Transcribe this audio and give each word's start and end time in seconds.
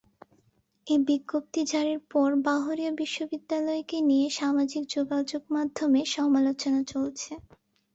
এ 0.87 0.95
বিজ্ঞপ্তি 1.05 1.61
জারির 1.71 2.01
পর 2.11 2.29
বাহরিয়া 2.45 2.91
বিশ্ববিদ্যালয়কে 3.01 3.97
নিয়ে 4.09 4.27
সামাজিক 4.39 4.83
যোগাযোগমাধ্যমে 4.95 6.01
সমালোচনা 6.15 6.81
চলছে। 6.85 7.31